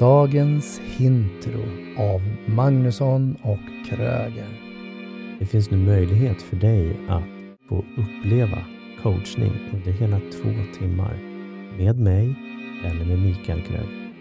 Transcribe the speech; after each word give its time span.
dagens 0.00 0.80
intro 0.98 1.62
av 1.98 2.22
Magnusson 2.46 3.36
och 3.42 3.88
Kröger. 3.88 4.48
Det 5.38 5.46
finns 5.46 5.70
nu 5.70 5.76
möjlighet 5.76 6.42
för 6.42 6.56
dig 6.56 6.96
att 7.08 7.22
få 7.68 7.84
uppleva 7.96 8.58
coachning 9.02 9.52
under 9.72 9.92
hela 9.92 10.20
två 10.20 10.78
timmar 10.78 11.18
med 11.78 11.98
mig 11.98 12.34
eller 12.84 13.04
med 13.04 13.18
Mikael 13.18 13.62
Kröger. 13.62 14.12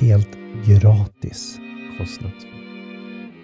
Helt 0.00 0.38
gratis. 0.66 1.58
Kostnadsfritt. 1.98 2.54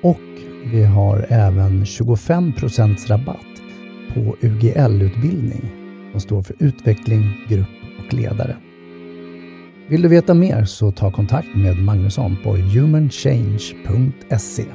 Och 0.02 0.29
vi 0.73 0.84
har 0.84 1.27
även 1.29 1.84
25% 1.84 3.09
rabatt 3.09 3.62
på 4.14 4.36
UGL-utbildning 4.41 5.70
som 6.11 6.20
står 6.20 6.43
för 6.43 6.57
utveckling, 6.59 7.23
grupp 7.48 7.68
och 7.98 8.14
ledare. 8.14 8.57
Vill 9.91 10.02
du 10.02 10.09
veta 10.09 10.34
mer 10.34 10.64
så 10.64 10.93
ta 10.93 11.12
kontakt 11.12 11.57
med 11.57 11.84
Magnusson 11.84 12.36
på 12.43 12.57
humanchange.se. 12.57 14.67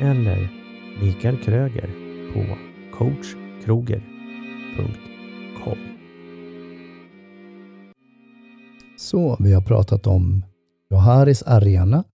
Eller 0.00 0.48
Mikael 1.00 1.42
Kröger 1.42 1.90
på 2.32 2.44
coachkroger.com. 2.96 5.78
Så 8.98 9.36
vi 9.40 9.52
har 9.52 9.62
pratat 9.62 10.06
om 10.06 10.44
Joharis 10.90 11.42
Arena, 11.42 12.04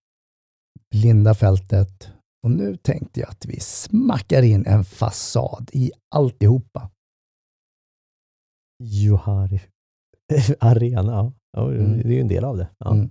Blinda 0.91 1.35
fältet 1.35 2.13
och 2.43 2.51
nu 2.51 2.77
tänkte 2.77 3.21
jag 3.21 3.31
att 3.31 3.47
vi 3.47 3.61
smackar 3.61 4.43
in 4.43 4.67
en 4.67 4.85
fasad 4.85 5.71
i 5.73 5.91
alltihopa. 6.15 6.91
Johari 8.79 9.61
Arena, 10.61 11.33
ja. 11.53 11.73
Mm. 11.73 11.99
Det 11.99 12.09
är 12.09 12.13
ju 12.13 12.21
en 12.21 12.29
del 12.29 12.45
av 12.45 12.57
det. 12.57 12.69
Ja. 12.79 12.95
Mm. 12.95 13.11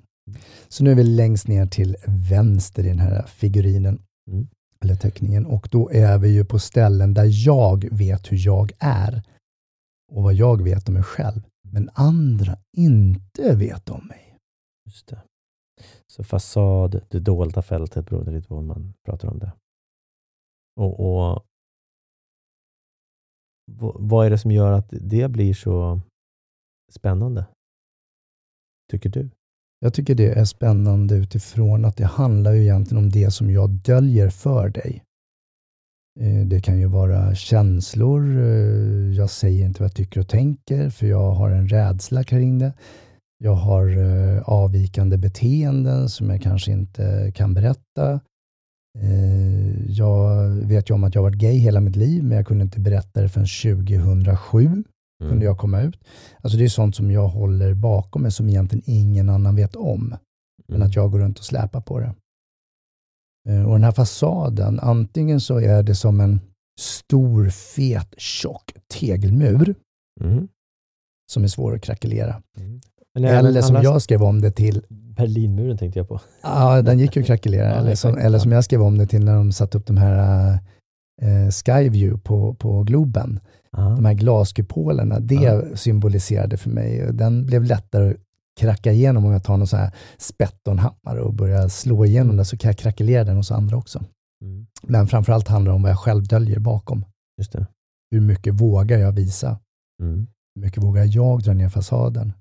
Så 0.67 0.83
nu 0.83 0.91
är 0.91 0.95
vi 0.95 1.03
längst 1.03 1.47
ner 1.47 1.65
till 1.65 1.95
vänster 2.29 2.83
i 2.83 2.87
den 2.87 2.99
här 2.99 3.25
figurinen, 3.25 4.01
Mm. 4.31 4.47
eller 4.83 4.95
teckningen, 4.95 5.45
och 5.45 5.67
då 5.71 5.91
är 5.91 6.17
vi 6.17 6.29
ju 6.29 6.45
på 6.45 6.59
ställen 6.59 7.13
där 7.13 7.47
jag 7.47 7.89
vet 7.91 8.31
hur 8.31 8.45
jag 8.45 8.71
är 8.79 9.23
och 10.11 10.23
vad 10.23 10.33
jag 10.33 10.61
vet 10.63 10.87
om 10.87 10.93
mig 10.93 11.03
själv, 11.03 11.41
men 11.71 11.89
andra 11.93 12.57
inte 12.77 13.55
vet 13.55 13.89
om 13.89 14.07
mig. 14.07 14.37
Just 14.85 15.07
det. 15.07 15.21
Så 16.07 16.23
fasad, 16.23 17.01
det 17.09 17.19
dolda 17.19 17.61
fältet 17.61 18.05
beror 18.05 18.25
lite 18.31 18.47
på 18.47 18.55
vad 18.55 18.63
man 18.63 18.93
pratar 19.05 19.27
om 19.27 19.39
det. 19.39 19.51
Och, 20.75 20.99
och 20.99 21.45
vad 23.99 24.25
är 24.25 24.29
det 24.29 24.37
som 24.37 24.51
gör 24.51 24.71
att 24.71 24.87
det 24.89 25.31
blir 25.31 25.53
så 25.53 26.01
spännande? 26.91 27.45
Tycker 28.91 29.09
du? 29.09 29.29
Jag 29.79 29.93
tycker 29.93 30.15
det 30.15 30.39
är 30.39 30.45
spännande 30.45 31.15
utifrån 31.15 31.85
att 31.85 31.97
det 31.97 32.05
handlar 32.05 32.51
ju 32.51 32.61
egentligen 32.61 33.03
om 33.03 33.09
det 33.09 33.31
som 33.31 33.51
jag 33.51 33.69
döljer 33.69 34.29
för 34.29 34.69
dig. 34.69 35.03
Eh, 36.19 36.45
det 36.47 36.61
kan 36.61 36.79
ju 36.79 36.85
vara 36.85 37.35
känslor, 37.35 38.37
eh, 38.37 39.17
jag 39.17 39.29
säger 39.29 39.65
inte 39.65 39.81
vad 39.81 39.85
jag 39.85 39.95
tycker 39.95 40.19
och 40.19 40.27
tänker 40.27 40.89
för 40.89 41.07
jag 41.07 41.31
har 41.31 41.49
en 41.49 41.67
rädsla 41.67 42.23
kring 42.23 42.59
det. 42.59 42.73
Jag 43.37 43.55
har 43.55 43.97
eh, 43.97 44.41
avvikande 44.41 45.17
beteenden 45.17 46.09
som 46.09 46.29
jag 46.29 46.41
kanske 46.41 46.71
inte 46.71 47.31
kan 47.35 47.53
berätta. 47.53 48.19
Jag 49.87 50.47
vet 50.49 50.89
ju 50.89 50.93
om 50.93 51.03
att 51.03 51.15
jag 51.15 51.21
har 51.21 51.29
varit 51.29 51.41
gay 51.41 51.57
hela 51.57 51.81
mitt 51.81 51.95
liv 51.95 52.23
men 52.23 52.37
jag 52.37 52.47
kunde 52.47 52.63
inte 52.63 52.79
berätta 52.79 53.21
det 53.21 53.29
förrän 53.29 53.77
2007 53.77 54.83
kunde 55.29 55.45
jag 55.45 55.57
komma 55.57 55.81
ut. 55.81 55.97
Alltså 56.41 56.57
det 56.57 56.63
är 56.63 56.69
sånt 56.69 56.95
som 56.95 57.11
jag 57.11 57.27
håller 57.27 57.73
bakom 57.73 58.21
mig 58.21 58.31
som 58.31 58.49
egentligen 58.49 58.83
ingen 58.85 59.29
annan 59.29 59.55
vet 59.55 59.75
om. 59.75 60.15
Men 60.67 60.75
Mm. 60.75 60.87
att 60.87 60.95
jag 60.95 61.11
går 61.11 61.19
runt 61.19 61.39
och 61.39 61.45
släpar 61.45 61.81
på 61.81 61.99
det. 61.99 62.13
Eh, 63.49 63.63
Och 63.65 63.73
den 63.73 63.83
här 63.83 63.91
fasaden, 63.91 64.79
antingen 64.79 65.41
så 65.41 65.59
är 65.59 65.83
det 65.83 65.95
som 65.95 66.19
en 66.19 66.39
stor, 66.79 67.49
fet, 67.49 68.13
tjock 68.17 68.73
tegelmur 68.99 69.75
Mm. 70.21 70.47
som 71.31 71.43
är 71.43 71.47
svår 71.47 71.75
att 71.75 71.81
krackelera. 71.81 72.41
Mm. 72.57 72.81
Men 73.13 73.23
Eller 73.25 73.49
även 73.49 73.63
som 73.63 73.75
jag 73.75 74.01
skrev 74.01 74.23
om 74.23 74.41
det 74.41 74.51
till, 74.51 74.81
Berlinmuren 74.89 75.77
tänkte 75.77 75.99
jag 75.99 76.07
på. 76.07 76.19
ja 76.43 76.81
den 76.81 76.99
gick 76.99 77.15
ju 77.15 77.21
att 77.21 77.27
krackelera, 77.27 77.69
Ja, 77.69 77.75
eller, 77.75 77.95
som, 77.95 78.17
eller 78.17 78.39
som 78.39 78.51
jag 78.51 78.63
skrev 78.63 78.81
om 78.81 78.97
det 78.97 79.07
till 79.07 79.25
när 79.25 79.35
de 79.35 79.51
satte 79.51 79.77
upp 79.77 79.85
de 79.85 79.97
här 79.97 80.53
eh, 81.21 81.49
Skyview 81.51 82.17
på, 82.23 82.53
på 82.53 82.83
Globen. 82.83 83.39
Ja. 83.77 83.83
de 83.83 84.05
här 84.05 84.13
glaskupolerna, 84.13 85.19
det 85.19 85.35
Ja. 85.35 85.75
symboliserade 85.75 86.57
för 86.57 86.69
mig. 86.69 87.13
Den 87.13 87.45
blev 87.45 87.63
lättare 87.63 88.09
att 88.11 88.17
kracka 88.59 88.91
igenom 88.91 89.25
om 89.25 89.31
jag 89.31 89.43
tar 89.43 89.57
någon 89.57 89.67
sån 89.67 89.79
här 89.79 89.91
spettonhammare 90.17 91.21
och 91.21 91.33
börjar 91.33 91.67
slå 91.67 92.05
igenom 92.05 92.37
det 92.37 92.45
så 92.45 92.57
kan 92.57 92.69
jag 92.69 92.77
krackelera 92.77 93.23
den 93.23 93.35
hos 93.37 93.51
andra 93.51 93.77
också. 93.77 94.03
Mm. 94.43 94.67
Men 94.83 95.07
framförallt 95.07 95.47
handlar 95.47 95.71
det 95.71 95.75
om 95.75 95.81
vad 95.81 95.91
jag 95.91 95.99
själv 95.99 96.23
döljer 96.27 96.59
bakom. 96.59 97.05
Just 97.37 97.51
det. 97.51 97.67
Hur 98.11 98.21
mycket 98.21 98.53
vågar 98.53 98.97
jag 98.97 99.11
visa? 99.11 99.59
Mm. 100.03 100.27
Hur 100.55 100.61
mycket 100.61 100.83
vågar 100.83 101.05
jag 101.05 101.43
dra 101.43 101.53
ner 101.53 101.69
fasaden? 101.69 102.33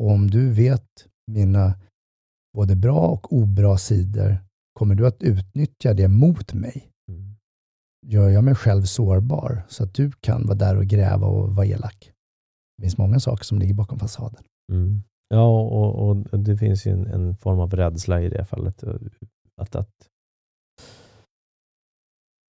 Och 0.00 0.10
om 0.10 0.30
du 0.30 0.50
vet 0.50 0.86
mina 1.26 1.74
både 2.56 2.76
bra 2.76 3.00
och 3.08 3.32
obra 3.32 3.78
sidor, 3.78 4.36
kommer 4.72 4.94
du 4.94 5.06
att 5.06 5.22
utnyttja 5.22 5.94
det 5.94 6.08
mot 6.08 6.52
mig? 6.52 6.86
Gör 8.06 8.28
jag 8.28 8.44
mig 8.44 8.54
själv 8.54 8.82
sårbar 8.82 9.62
så 9.68 9.84
att 9.84 9.94
du 9.94 10.12
kan 10.20 10.46
vara 10.46 10.58
där 10.58 10.76
och 10.76 10.84
gräva 10.84 11.26
och 11.26 11.54
vara 11.54 11.66
elak. 11.66 12.12
Det 12.76 12.82
finns 12.82 12.98
många 12.98 13.20
saker 13.20 13.44
som 13.44 13.58
ligger 13.58 13.74
bakom 13.74 13.98
fasaden. 13.98 14.44
Mm. 14.72 15.02
Ja, 15.28 15.60
och, 15.60 16.08
och 16.08 16.38
det 16.38 16.56
finns 16.56 16.86
ju 16.86 16.92
en, 16.92 17.06
en 17.06 17.36
form 17.36 17.60
av 17.60 17.70
rädsla 17.70 18.22
i 18.22 18.28
det 18.28 18.44
fallet. 18.44 18.82
Eh, 18.82 18.94
att, 19.60 19.76
att, 19.76 19.90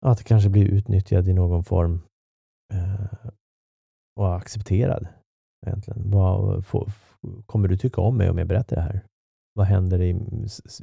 att 0.06 0.24
kanske 0.24 0.48
bli 0.48 0.62
utnyttjad 0.62 1.28
i 1.28 1.32
någon 1.32 1.64
form 1.64 2.00
eh, 2.74 3.30
och 4.16 4.36
accepterad. 4.36 5.08
Egentligen. 5.66 6.10
Vad, 6.10 6.66
får, 6.66 6.92
kommer 7.46 7.68
du 7.68 7.76
tycka 7.76 8.00
om 8.00 8.16
mig 8.16 8.30
om 8.30 8.38
jag 8.38 8.48
berättar 8.48 8.76
det 8.76 8.82
här? 8.82 9.04
Vad 9.54 9.66
händer 9.66 10.02
i 10.02 10.18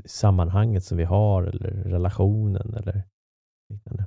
sammanhanget 0.05 0.83
som 0.83 0.97
vi 0.97 1.03
har 1.03 1.43
eller 1.43 1.69
relationen 1.69 2.73
eller 2.73 3.03
liknande? 3.69 4.05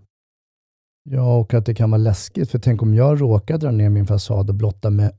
Ja, 1.10 1.36
och 1.38 1.54
att 1.54 1.66
det 1.66 1.74
kan 1.74 1.90
vara 1.90 1.98
läskigt, 1.98 2.50
för 2.50 2.58
tänk 2.58 2.82
om 2.82 2.94
jag 2.94 3.20
råkar 3.20 3.58
dra 3.58 3.70
ner 3.70 3.88
min 3.90 4.06
fasad 4.06 4.48
och 4.48 4.54
blotta 4.54 4.90
mig 4.90 5.10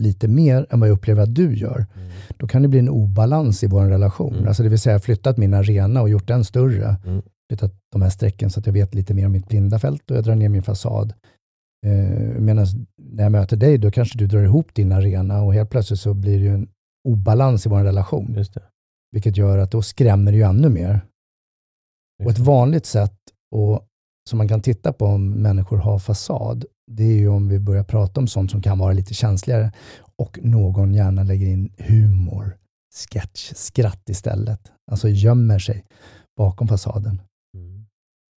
lite 0.00 0.28
mer 0.28 0.66
än 0.70 0.80
vad 0.80 0.88
jag 0.88 0.94
upplever 0.94 1.22
att 1.22 1.34
du 1.34 1.54
gör, 1.56 1.86
då 2.36 2.46
kan 2.46 2.62
det 2.62 2.68
bli 2.68 2.78
en 2.78 2.88
obalans 2.88 3.64
i 3.64 3.66
vår 3.66 3.86
relation. 3.86 4.34
Mm. 4.34 4.48
Alltså 4.48 4.62
det 4.62 4.68
vill 4.68 4.78
säga 4.78 4.98
flyttat 5.00 5.36
min 5.36 5.54
arena 5.54 6.02
och 6.02 6.08
gjort 6.08 6.28
den 6.28 6.44
större, 6.44 6.96
Mm. 7.06 7.22
flyttat 7.50 7.72
de 7.92 8.02
här 8.02 8.10
strecken 8.10 8.50
så 8.50 8.60
att 8.60 8.66
jag 8.66 8.72
vet 8.72 8.94
lite 8.94 9.14
mer 9.14 9.26
om 9.26 9.32
mitt 9.32 9.48
blinda 9.48 9.78
fält 9.78 10.10
och 10.10 10.16
jag 10.16 10.24
drar 10.24 10.34
ner 10.34 10.48
min 10.48 10.62
fasad. 10.62 11.12
Eh, 11.86 12.40
Medan 12.40 12.66
när 13.02 13.22
jag 13.22 13.32
möter 13.32 13.56
dig, 13.56 13.78
då 13.78 13.90
kanske 13.90 14.18
du 14.18 14.26
drar 14.26 14.42
ihop 14.42 14.74
din 14.74 14.92
arena 14.92 15.42
och 15.42 15.54
helt 15.54 15.70
plötsligt 15.70 16.00
så 16.00 16.14
blir 16.14 16.38
det 16.38 16.44
ju 16.44 16.54
en 16.54 16.68
obalans 17.08 17.66
i 17.66 17.68
vår 17.68 17.84
relation. 17.84 18.34
Just 18.36 18.54
det. 18.54 18.62
Vilket 19.12 19.36
gör 19.36 19.58
att 19.58 19.70
då 19.70 19.82
skrämmer 19.82 20.32
det 20.32 20.38
ju 20.38 20.44
ännu 20.44 20.68
mer. 20.68 21.00
Och 22.24 22.30
ett 22.30 22.38
vanligt 22.38 22.86
sätt 22.86 23.16
och, 23.54 23.86
som 24.30 24.38
man 24.38 24.48
kan 24.48 24.60
titta 24.60 24.92
på 24.92 25.06
om 25.06 25.30
människor 25.30 25.76
har 25.76 25.98
fasad, 25.98 26.64
det 26.90 27.04
är 27.04 27.16
ju 27.16 27.28
om 27.28 27.48
vi 27.48 27.58
börjar 27.58 27.84
prata 27.84 28.20
om 28.20 28.26
sånt 28.26 28.50
som 28.50 28.62
kan 28.62 28.78
vara 28.78 28.92
lite 28.92 29.14
känsligare 29.14 29.72
och 30.16 30.38
någon 30.42 30.94
gärna 30.94 31.22
lägger 31.22 31.46
in 31.46 31.72
humor, 31.78 32.56
sketch, 32.94 33.52
skratt 33.54 34.08
istället. 34.08 34.60
Alltså 34.90 35.08
gömmer 35.08 35.58
sig 35.58 35.84
bakom 36.36 36.68
fasaden. 36.68 37.22
Mm. 37.56 37.86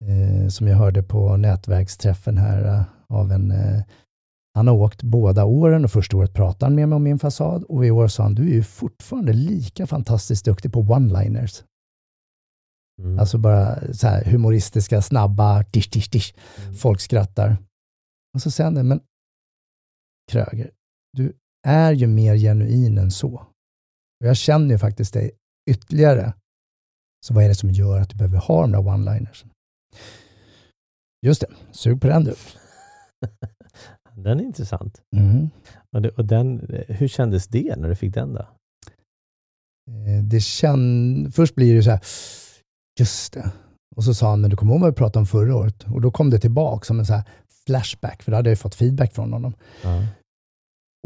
Eh, 0.04 0.48
som 0.48 0.66
jag 0.66 0.76
hörde 0.76 1.02
på 1.02 1.36
nätverksträffen 1.36 2.38
här 2.38 2.64
eh, 2.64 2.82
av 3.08 3.32
en 3.32 3.50
eh, 3.50 3.82
han 4.54 4.68
har 4.68 4.74
åkt 4.74 5.02
båda 5.02 5.44
åren 5.44 5.84
och 5.84 5.90
första 5.90 6.16
året 6.16 6.34
pratade 6.34 6.64
han 6.66 6.74
med 6.74 6.88
mig 6.88 6.96
om 6.96 7.02
min 7.02 7.18
fasad 7.18 7.64
och 7.64 7.86
i 7.86 7.90
år 7.90 8.08
sa 8.08 8.22
han, 8.22 8.34
du 8.34 8.42
är 8.50 8.54
ju 8.54 8.62
fortfarande 8.62 9.32
lika 9.32 9.86
fantastiskt 9.86 10.44
duktig 10.44 10.72
på 10.72 10.82
one-liners. 10.82 11.62
Mm. 13.02 13.18
Alltså 13.18 13.38
bara 13.38 13.92
så 13.94 14.06
här 14.06 14.24
humoristiska, 14.24 15.02
snabba, 15.02 15.62
dish, 15.62 15.90
dish, 15.92 16.10
dish. 16.10 16.34
Mm. 16.62 16.74
Folk 16.74 17.00
skrattar. 17.00 17.56
Och 18.34 18.42
så 18.42 18.50
säger 18.50 18.66
han 18.66 18.74
det, 18.74 18.82
men 18.82 19.00
Kröger, 20.32 20.70
du 21.12 21.32
är 21.66 21.92
ju 21.92 22.06
mer 22.06 22.36
genuin 22.36 22.98
än 22.98 23.10
så. 23.10 23.34
Och 24.20 24.26
jag 24.26 24.36
känner 24.36 24.70
ju 24.70 24.78
faktiskt 24.78 25.12
dig 25.14 25.30
ytterligare. 25.70 26.34
Så 27.26 27.34
vad 27.34 27.44
är 27.44 27.48
det 27.48 27.54
som 27.54 27.70
gör 27.70 28.00
att 28.00 28.10
du 28.10 28.16
behöver 28.16 28.38
ha 28.38 28.60
de 28.60 28.72
där 28.72 28.78
one-liners? 28.78 29.44
Just 31.26 31.40
det, 31.40 31.50
sug 31.72 32.00
på 32.00 32.06
den 32.06 32.24
du. 32.24 32.34
Den 34.16 34.40
är 34.40 34.44
intressant. 34.44 35.02
Mm. 35.16 35.50
Och, 35.90 36.02
det, 36.02 36.08
och 36.08 36.24
den, 36.24 36.70
hur 36.88 37.08
kändes 37.08 37.48
det 37.48 37.76
när 37.76 37.88
du 37.88 37.96
fick 37.96 38.14
den 38.14 38.34
då? 38.34 38.40
Eh, 39.90 40.24
Det 40.24 40.40
känn... 40.40 41.32
Först 41.32 41.54
blir 41.54 41.74
det 41.74 41.82
så 41.82 41.90
här, 41.90 42.00
just 43.00 43.32
det. 43.32 43.50
Och 43.96 44.04
så 44.04 44.14
sa 44.14 44.30
han, 44.30 44.40
men 44.40 44.50
du 44.50 44.56
kommer 44.56 44.72
ihåg 44.72 44.80
vad 44.80 44.90
vi 44.90 44.96
pratade 44.96 45.18
om 45.18 45.26
förra 45.26 45.56
året? 45.56 45.84
Och 45.84 46.00
då 46.00 46.10
kom 46.10 46.30
det 46.30 46.38
tillbaka 46.38 46.84
som 46.84 46.98
en 46.98 47.06
så 47.06 47.22
flashback, 47.66 48.22
för 48.22 48.32
då 48.32 48.36
hade 48.36 48.50
jag 48.50 48.58
fått 48.58 48.74
feedback 48.74 49.12
från 49.14 49.32
honom. 49.32 49.54
Ja. 49.82 50.06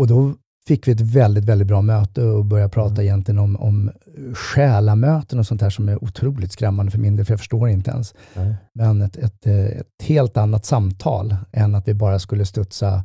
Och 0.01 0.07
då 0.07 0.35
fick 0.69 0.89
vi 0.89 0.93
ett 0.93 1.01
väldigt, 1.01 1.45
väldigt 1.45 1.69
bra 1.69 1.83
möte 1.83 2.23
och 2.23 2.45
började 2.45 2.71
prata 2.71 2.91
Mm. 2.93 3.05
egentligen 3.05 3.39
om, 3.39 3.57
om 3.57 3.91
själamöten 4.35 5.39
och 5.39 5.47
sånt 5.47 5.61
där 5.61 5.71
som 5.71 5.89
är 5.89 6.05
otroligt 6.05 6.53
skrämmande 6.53 6.93
för 6.93 6.99
min 6.99 7.17
del, 7.17 7.27
för 7.27 7.33
jag 7.33 7.41
förstår 7.41 7.69
inte 7.69 7.91
ens. 7.91 8.15
Nej. 8.35 8.55
Men 8.75 9.03
ett, 9.03 9.17
ett, 9.17 9.47
eh, 9.47 9.55
ett 9.65 10.03
helt 10.03 10.37
annat 10.37 10.65
samtal 10.65 11.37
än 11.53 11.75
att 11.75 11.89
vi 11.89 11.95
bara 11.95 12.19
skulle 12.19 12.45
studsa 12.45 13.05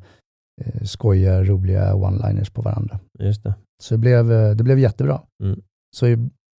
eh, 0.61 0.83
skojiga, 0.83 1.43
roliga 1.43 1.93
one-liners 1.93 2.51
på 2.53 2.61
varandra. 2.61 2.99
Just 3.19 3.43
det. 3.43 3.53
Så 3.83 3.93
det 3.93 3.97
blev, 3.97 4.31
eh, 4.31 4.51
det 4.55 4.63
blev 4.63 4.79
jättebra. 4.79 5.21
Mm. 5.43 5.61
Så 5.95 6.05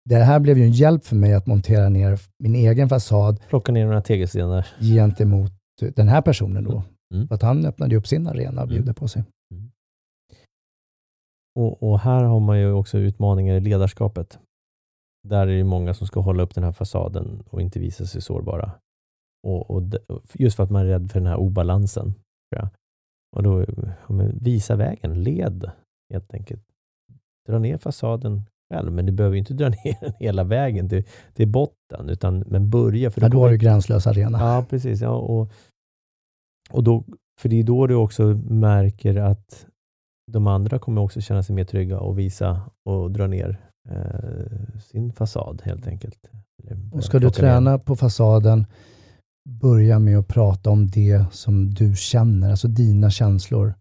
det 0.04 0.16
här 0.16 0.40
blev 0.40 0.58
ju 0.58 0.64
en 0.64 0.72
hjälp 0.72 1.04
för 1.04 1.16
mig 1.16 1.34
att 1.34 1.46
montera 1.46 1.88
ner 1.88 2.18
min 2.38 2.54
egen 2.54 2.88
fasad 2.88 3.40
Plocka 3.48 3.72
ner 3.72 3.84
några 3.86 4.02
tegelstenar. 4.02 4.66
gentemot 4.80 5.52
den 5.96 6.08
här 6.08 6.22
personen 6.22 6.64
då. 6.64 6.82
Mm. 7.14 7.28
För 7.28 7.34
att 7.34 7.42
han 7.42 7.66
öppnade 7.66 7.96
upp 7.96 8.06
sin 8.06 8.26
arena 8.26 8.62
och 8.62 8.68
bjuder 8.68 8.82
Mm. 8.82 8.94
på 8.94 9.08
sig. 9.08 9.24
Och, 11.54 11.82
och 11.82 12.00
här 12.00 12.22
har 12.24 12.40
man 12.40 12.58
ju 12.58 12.72
också 12.72 12.98
utmaningar 12.98 13.54
i 13.54 13.60
ledarskapet. 13.60 14.38
Där 15.28 15.46
är 15.46 15.56
det 15.56 15.64
många 15.64 15.94
som 15.94 16.06
ska 16.06 16.20
hålla 16.20 16.42
upp 16.42 16.54
den 16.54 16.64
här 16.64 16.72
fasaden 16.72 17.42
och 17.50 17.60
inte 17.62 17.78
visa 17.80 18.06
sig 18.06 18.22
sårbara. 18.22 18.72
Och, 19.46 19.70
och 19.70 19.82
just 20.34 20.56
för 20.56 20.62
att 20.64 20.70
man 20.70 20.82
är 20.82 20.86
rädd 20.86 21.10
för 21.10 21.20
den 21.20 21.26
här 21.26 21.36
obalansen. 21.36 22.14
Och 23.36 23.42
då, 23.42 23.66
visa 24.40 24.76
vägen, 24.76 25.22
led 25.22 25.70
helt 26.12 26.34
enkelt. 26.34 26.62
Dra 27.48 27.58
ner 27.58 27.78
fasaden 27.78 28.42
själv, 28.72 28.92
men 28.92 29.06
du 29.06 29.12
behöver 29.12 29.36
inte 29.36 29.54
dra 29.54 29.68
ner 29.84 30.00
den 30.00 30.12
hela 30.18 30.44
vägen 30.44 30.88
till, 30.88 31.04
till 31.34 31.48
botten, 31.48 32.08
utan 32.08 32.38
men 32.38 32.70
börja. 32.70 33.10
För 33.10 33.20
Ja, 33.20 33.28
då 33.28 33.40
har 33.40 33.50
du 33.50 33.56
gränslös 33.56 34.06
arena. 34.06 34.38
Ja, 34.40 34.66
precis. 34.70 35.00
Ja, 35.00 35.10
och, 35.10 35.52
och 36.70 36.84
då, 36.84 37.04
för 37.40 37.48
det 37.48 37.60
är 37.60 37.64
då 37.64 37.86
du 37.86 37.94
också 37.94 38.22
märker 38.48 39.16
att 39.16 39.66
de 40.32 40.46
andra 40.46 40.78
kommer 40.78 41.02
också 41.02 41.20
känna 41.20 41.42
sig 41.42 41.54
mer 41.54 41.64
trygga 41.64 42.00
och 42.00 42.18
visa 42.18 42.60
och 42.84 43.10
dra 43.10 43.26
ner 43.26 43.60
eh, 43.90 44.80
sin 44.80 45.12
fasad 45.12 45.62
helt 45.64 45.86
enkelt. 45.86 46.30
Och 46.92 47.04
ska 47.04 47.18
du 47.18 47.30
träna 47.30 47.78
på 47.78 47.96
fasaden, 47.96 48.66
börja 49.48 49.98
med 49.98 50.18
att 50.18 50.28
prata 50.28 50.70
om 50.70 50.86
det 50.86 51.24
som 51.32 51.70
du 51.70 51.96
känner, 51.96 52.50
alltså 52.50 52.68
dina 52.68 53.10
känslor. 53.10 53.74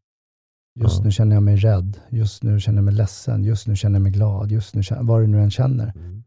Just 0.80 0.98
Ja. 0.98 1.04
nu 1.04 1.12
känner 1.12 1.36
jag 1.36 1.44
mig 1.44 1.56
rädd, 1.56 2.00
just 2.10 2.44
nu 2.44 2.60
känner 2.60 2.78
jag 2.78 2.84
mig 2.86 2.94
ledsen, 2.94 3.44
just 3.44 3.68
nu 3.68 3.76
känner 3.76 3.96
jag 3.96 4.02
mig 4.04 4.12
glad, 4.12 4.52
just 4.52 4.76
nu 4.76 4.84
känner, 4.84 5.04
vad 5.04 5.22
du 5.22 5.28
nu 5.28 5.42
än 5.42 5.52
känner. 5.52 5.92
Mm. 5.96 6.24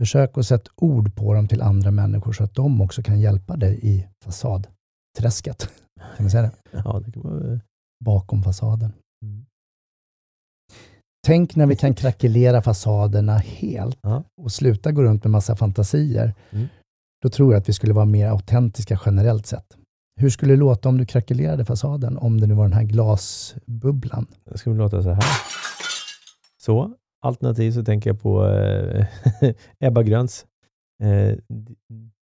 Försök 0.00 0.38
att 0.38 0.46
sätta 0.46 0.70
ord 0.76 1.14
på 1.16 1.34
dem 1.34 1.48
till 1.48 1.62
andra 1.62 1.90
människor 1.90 2.32
så 2.32 2.44
att 2.44 2.54
de 2.54 2.80
också 2.80 3.02
kan 3.02 3.20
hjälpa 3.20 3.56
dig 3.56 3.78
i 3.82 4.06
fasadträsket. 4.24 5.68
Kan 6.16 6.24
man 6.24 6.30
säga 6.30 6.42
det? 6.42 6.52
Ja, 6.84 7.00
det 7.04 7.12
kan 7.12 7.22
man 7.22 7.60
Bakom 8.04 8.42
fasaden. 8.42 8.92
mm. 9.24 9.44
Tänk 11.26 11.56
när 11.56 11.66
vi 11.66 11.76
kan 11.76 11.94
krackelera 11.94 12.62
fasaderna 12.62 13.38
helt 13.38 13.98
Ja. 14.02 14.24
och 14.42 14.52
sluta 14.52 14.92
gå 14.92 15.02
runt 15.02 15.24
med 15.24 15.30
massa 15.30 15.56
fantasier. 15.56 16.34
Mm. 16.50 16.66
Då 17.22 17.28
tror 17.28 17.52
jag 17.52 17.60
att 17.60 17.68
vi 17.68 17.72
skulle 17.72 17.92
vara 17.92 18.04
mer 18.04 18.28
autentiska 18.28 19.00
generellt 19.06 19.46
sett. 19.46 19.76
Hur 20.16 20.30
skulle 20.30 20.52
det 20.52 20.56
låta 20.56 20.88
om 20.88 20.98
du 20.98 21.06
krackelerade 21.06 21.64
fasaden, 21.64 22.18
om 22.18 22.40
det 22.40 22.46
nu 22.46 22.54
var 22.54 22.64
den 22.64 22.72
här 22.72 22.84
glasbubblan? 22.84 24.26
Det 24.44 24.58
skulle 24.58 24.76
låta 24.76 25.02
så 25.02 25.10
här. 25.10 25.22
Så, 26.62 26.94
alternativ 27.26 27.72
så 27.72 27.84
tänker 27.84 28.10
jag 28.10 28.20
på 28.22 28.46
eh, 28.46 29.06
Ebba 29.80 30.02
Gröns 30.02 30.46
eh, 31.02 31.36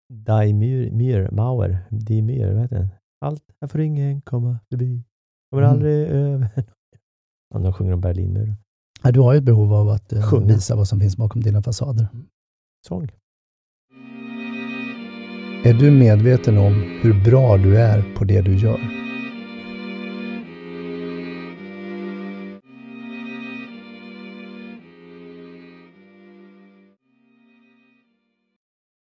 Die 0.10 0.54
Myr, 0.92 1.30
Mauer, 1.32 1.78
Die 1.90 2.22
Myr, 2.22 2.52
vad 2.54 2.62
heter 2.62 2.76
den? 2.78 2.88
Allt 3.26 3.44
här 3.62 3.68
får 3.68 3.82
ingen 3.82 4.22
komma 4.22 4.60
förbi, 4.70 5.04
kommer 5.52 5.64
Mm. 5.64 5.74
aldrig 5.74 6.08
över. 6.08 6.50
Ja, 7.54 7.60
de 7.60 7.74
sjunger 7.74 7.94
om 7.94 8.02
Berlinmuren. 8.02 8.56
Ja, 9.04 9.12
du 9.12 9.20
har 9.20 9.34
ju 9.34 9.38
ett 9.38 9.44
behov 9.44 9.74
av 9.74 9.90
att 9.90 10.14
eh, 10.14 10.40
visa 10.44 10.76
vad 10.76 10.88
som 10.88 11.00
finns 11.00 11.18
bakom 11.18 11.42
dina 11.42 11.64
fasader. 11.64 12.08
Sång. 12.88 13.08
Är 15.64 15.74
du 15.74 15.92
medveten 15.92 16.58
om 16.58 16.84
hur 17.02 17.14
bra 17.14 17.58
du 17.58 17.78
är 17.78 18.04
på 18.16 18.24
det 18.24 18.42
du 18.42 18.56
gör? 18.56 19.07